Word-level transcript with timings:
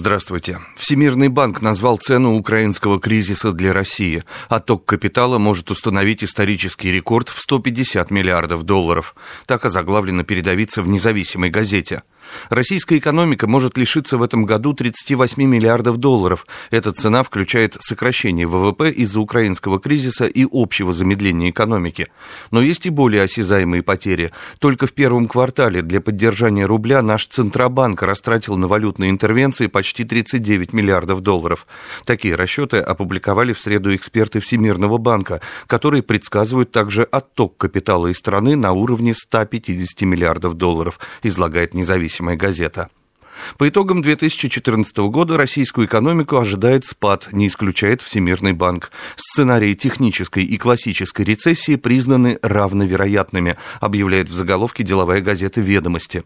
Здравствуйте. 0.00 0.60
Всемирный 0.76 1.26
банк 1.26 1.60
назвал 1.60 1.96
цену 1.96 2.36
украинского 2.36 3.00
кризиса 3.00 3.50
для 3.50 3.72
России. 3.72 4.22
Отток 4.48 4.84
капитала 4.84 5.38
может 5.38 5.72
установить 5.72 6.22
исторический 6.22 6.92
рекорд 6.92 7.28
в 7.28 7.40
150 7.40 8.08
миллиардов 8.12 8.62
долларов. 8.62 9.16
Так 9.46 9.64
озаглавлено 9.64 10.22
передовица 10.22 10.84
в 10.84 10.88
независимой 10.88 11.50
газете. 11.50 12.04
Российская 12.50 12.98
экономика 12.98 13.46
может 13.46 13.76
лишиться 13.78 14.18
в 14.18 14.22
этом 14.22 14.44
году 14.44 14.72
38 14.72 15.42
миллиардов 15.42 15.96
долларов. 15.96 16.46
Эта 16.70 16.92
цена 16.92 17.22
включает 17.22 17.76
сокращение 17.80 18.46
ВВП 18.46 18.90
из-за 18.90 19.20
украинского 19.20 19.80
кризиса 19.80 20.26
и 20.26 20.46
общего 20.50 20.92
замедления 20.92 21.50
экономики. 21.50 22.08
Но 22.50 22.60
есть 22.60 22.86
и 22.86 22.90
более 22.90 23.22
осязаемые 23.22 23.82
потери. 23.82 24.32
Только 24.58 24.86
в 24.86 24.92
первом 24.92 25.28
квартале 25.28 25.82
для 25.82 26.00
поддержания 26.00 26.66
рубля 26.66 27.02
наш 27.02 27.26
Центробанк 27.26 28.02
растратил 28.02 28.56
на 28.56 28.66
валютные 28.66 29.10
интервенции 29.10 29.66
почти 29.66 30.04
39 30.04 30.72
миллиардов 30.72 31.20
долларов. 31.20 31.66
Такие 32.04 32.34
расчеты 32.34 32.78
опубликовали 32.78 33.52
в 33.52 33.60
среду 33.60 33.94
эксперты 33.94 34.40
Всемирного 34.40 34.98
банка, 34.98 35.40
которые 35.66 36.02
предсказывают 36.02 36.70
также 36.72 37.02
отток 37.02 37.56
капитала 37.56 38.08
из 38.08 38.18
страны 38.18 38.56
на 38.56 38.72
уровне 38.72 39.14
150 39.14 40.02
миллиардов 40.02 40.54
долларов, 40.54 40.98
излагает 41.22 41.74
независимый 41.74 42.17
независимая 42.18 42.36
газета. 42.36 42.88
По 43.56 43.68
итогам 43.68 44.02
2014 44.02 44.96
года 45.10 45.36
российскую 45.36 45.86
экономику 45.86 46.38
ожидает 46.38 46.84
спад, 46.84 47.28
не 47.30 47.46
исключает 47.46 48.02
Всемирный 48.02 48.52
банк. 48.52 48.90
Сценарии 49.16 49.74
технической 49.74 50.44
и 50.44 50.58
классической 50.58 51.24
рецессии 51.24 51.76
признаны 51.76 52.40
равновероятными, 52.42 53.56
объявляет 53.80 54.28
в 54.28 54.34
заголовке 54.34 54.82
деловая 54.82 55.20
газета 55.20 55.60
«Ведомости». 55.60 56.24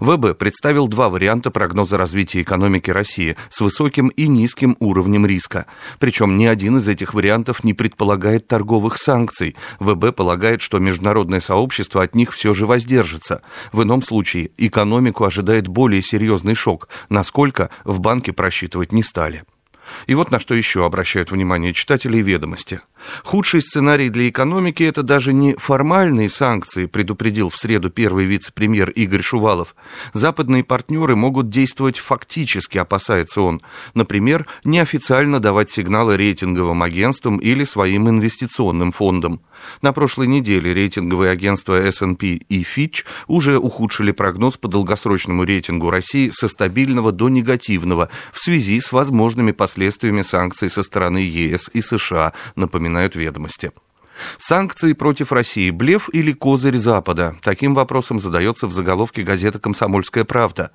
ВБ 0.00 0.36
представил 0.36 0.88
два 0.88 1.08
варианта 1.08 1.50
прогноза 1.50 1.96
развития 1.96 2.42
экономики 2.42 2.90
России 2.90 3.36
с 3.50 3.60
высоким 3.60 4.08
и 4.08 4.26
низким 4.26 4.76
уровнем 4.80 5.26
риска. 5.26 5.66
Причем 5.98 6.36
ни 6.36 6.46
один 6.46 6.78
из 6.78 6.88
этих 6.88 7.14
вариантов 7.14 7.64
не 7.64 7.74
предполагает 7.74 8.46
торговых 8.46 8.98
санкций. 8.98 9.56
ВБ 9.80 10.14
полагает, 10.14 10.62
что 10.62 10.78
международное 10.78 11.40
сообщество 11.40 12.02
от 12.02 12.14
них 12.14 12.32
все 12.32 12.54
же 12.54 12.66
воздержится. 12.66 13.42
В 13.72 13.82
ином 13.82 14.02
случае 14.02 14.50
экономику 14.56 15.24
ожидает 15.24 15.68
более 15.68 16.02
серьезный 16.02 16.54
шок, 16.54 16.88
насколько 17.08 17.70
в 17.84 18.00
банке 18.00 18.32
просчитывать 18.32 18.92
не 18.92 19.02
стали. 19.02 19.44
И 20.06 20.14
вот 20.14 20.30
на 20.30 20.38
что 20.38 20.54
еще 20.54 20.84
обращают 20.84 21.30
внимание 21.30 21.72
читатели 21.72 22.18
ведомости. 22.18 22.80
Худший 23.24 23.62
сценарий 23.62 24.08
для 24.08 24.28
экономики– 24.28 24.82
это 24.84 25.02
даже 25.02 25.32
не 25.32 25.54
формальные 25.54 26.28
санкции, 26.28 26.86
предупредил 26.86 27.50
в 27.50 27.56
среду 27.56 27.90
первый 27.90 28.24
вице-премьер 28.24 28.90
Игорь 28.90 29.22
Шувалов. 29.22 29.74
Западные 30.12 30.64
партнеры 30.64 31.16
могут 31.16 31.48
действовать 31.48 31.98
фактически, 31.98 32.78
опасается 32.78 33.40
он. 33.40 33.60
Например, 33.94 34.46
неофициально 34.64 35.40
давать 35.40 35.70
сигналы 35.70 36.16
рейтинговым 36.16 36.82
агентствам 36.82 37.38
или 37.38 37.64
своим 37.64 38.08
инвестиционным 38.08 38.92
фондам. 38.92 39.40
На 39.80 39.92
прошлой 39.92 40.26
неделе 40.26 40.72
рейтинговые 40.74 41.30
агентства 41.30 41.80
S&P 41.80 42.26
и 42.26 42.62
Fitch 42.62 43.04
уже 43.26 43.58
ухудшили 43.58 44.12
прогноз 44.12 44.56
по 44.56 44.68
долгосрочному 44.68 45.44
рейтингу 45.44 45.90
России 45.90 46.30
со 46.32 46.48
стабильного 46.48 47.12
до 47.12 47.28
негативного 47.28 48.08
в 48.32 48.40
связи 48.40 48.80
с 48.80 48.92
возможными 48.92 49.52
последствиями 49.52 50.22
санкций 50.22 50.70
со 50.70 50.82
стороны 50.82 51.18
ЕС 51.18 51.70
и 51.72 51.80
США, 51.80 52.32
напоминают 52.92 53.14
ведомости. 53.14 53.72
Санкции 54.36 54.92
против 54.92 55.32
России– 55.32 55.70
блеф 55.72 56.10
или 56.12 56.32
козырь 56.32 56.76
Запада? 56.76 57.34
Таким 57.42 57.74
вопросом 57.74 58.18
задается 58.18 58.66
в 58.66 58.72
заголовке 58.72 59.22
газеты 59.22 59.58
«Комсомольская 59.58 60.24
правда». 60.24 60.70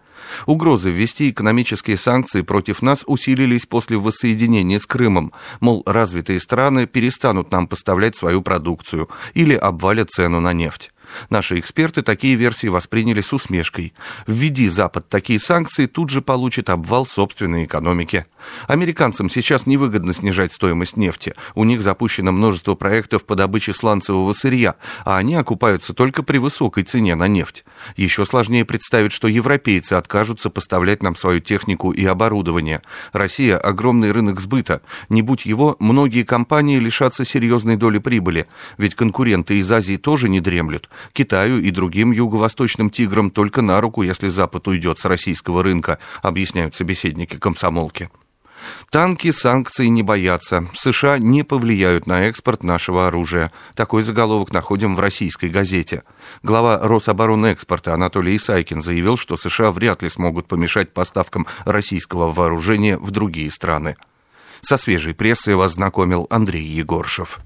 Угрозы 0.48 0.90
ввести 0.90 1.30
экономические 1.30 1.98
санкции 1.98 2.42
против 2.42 2.82
нас 2.82 3.04
усилились 3.06 3.66
после 3.66 3.98
воссоединения 3.98 4.80
с 4.80 4.86
Крымом. 4.88 5.32
Мол, 5.62 5.84
развитые 5.86 6.40
страны 6.40 6.88
перестанут 6.88 7.52
нам 7.52 7.68
поставлять 7.68 8.16
свою 8.16 8.42
продукцию 8.42 9.08
или 9.36 9.54
обвалят 9.54 10.10
цену 10.10 10.42
на 10.42 10.52
нефть. 10.54 10.92
Наши 11.30 11.60
эксперты 11.60 12.02
такие 12.02 12.36
версии 12.36 12.68
восприняли 12.68 13.22
с 13.22 13.34
усмешкой. 13.34 13.94
Введи 14.26 14.68
Запад 14.70 15.10
такие 15.10 15.40
санкции, 15.40 15.86
тут 15.86 16.10
же 16.10 16.22
получит 16.22 16.70
обвал 16.70 17.06
собственной 17.06 17.66
экономики. 17.66 18.26
Американцам 18.68 19.30
сейчас 19.30 19.66
невыгодно 19.66 20.14
снижать 20.14 20.54
стоимость 20.54 20.98
нефти. 20.98 21.34
У 21.56 21.64
них 21.64 21.84
запущено 21.84 22.32
множество 22.32 22.76
проектов 22.76 23.24
по 23.24 23.36
добыче 23.36 23.74
сланцевого 23.74 24.34
сырья, 24.34 24.76
а 25.06 25.18
они 25.18 25.36
окупаются 25.36 25.94
только 25.94 26.24
при 26.24 26.38
высокой 26.38 26.84
цене 26.84 27.16
на 27.16 27.28
нефть. 27.28 27.64
Еще 27.96 28.26
сложнее 28.26 28.66
представить, 28.66 29.12
что 29.12 29.28
европейцы 29.28 29.94
откажутся 29.94 30.50
поставлять 30.50 31.04
нам 31.04 31.16
свою 31.16 31.40
технику 31.40 31.92
и 31.92 32.06
оборудование. 32.06 32.82
Россия– 33.12 33.58
огромный 33.58 34.12
рынок 34.12 34.40
сбыта. 34.40 34.82
Не 35.10 35.22
будь 35.22 35.46
его, 35.46 35.76
многие 35.80 36.24
компании 36.24 36.80
лишатся 36.80 37.26
серьезной 37.26 37.76
доли 37.76 38.00
прибыли. 38.00 38.48
Ведь 38.78 38.96
конкуренты 38.96 39.60
из 39.60 39.72
Азии 39.72 39.98
тоже 39.98 40.30
не 40.30 40.42
дремлют. 40.42 40.90
Китаю 41.14 41.62
и 41.62 41.72
другим 41.72 42.12
юго-восточным 42.12 42.90
тиграм 42.90 43.32
только 43.32 43.62
на 43.62 43.80
руку, 43.82 44.02
если 44.04 44.30
Запад 44.30 44.68
уйдет 44.68 45.00
с 45.00 45.06
российского 45.06 45.64
рынка, 45.64 46.00
объясняют 46.22 46.76
собеседники 46.76 47.38
комсомолки. 47.38 48.10
Танки 48.90 49.32
санкций 49.32 49.90
не 49.90 50.04
боятся. 50.04 50.68
США 50.74 51.20
не 51.20 51.44
повлияют 51.44 52.08
на 52.08 52.24
экспорт 52.24 52.64
нашего 52.64 53.08
оружия. 53.08 53.52
Такой 53.76 54.02
заголовок 54.02 54.52
находим 54.52 54.96
в 54.96 55.00
российской 55.00 55.50
газете. 55.50 56.04
Глава 56.44 56.80
Рособоронэкспорта 56.80 57.94
Анатолий 57.94 58.36
Исайкин 58.36 58.82
заявил, 58.82 59.18
что 59.18 59.38
США 59.38 59.72
вряд 59.72 60.02
ли 60.02 60.10
смогут 60.10 60.48
помешать 60.48 60.94
поставкам 60.94 61.48
российского 61.66 62.32
вооружения 62.32 62.98
в 62.98 63.12
другие 63.12 63.52
страны. 63.52 63.96
Со 64.62 64.78
свежей 64.78 65.14
прессой 65.14 65.56
вас 65.56 65.74
знакомил 65.74 66.28
Андрей 66.30 66.66
Егоршев. 66.66 67.40